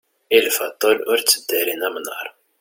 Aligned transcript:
i 0.35 0.37
lbaṭel 0.45 0.97
ur 1.11 1.19
tteddarin 1.21 1.85
amnaṛ 1.87 2.25